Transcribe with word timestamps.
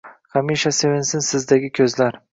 Xamisha 0.35 0.71
sevinsin 0.77 1.19
sizdagi 1.29 1.71
kuzlar 1.81 2.23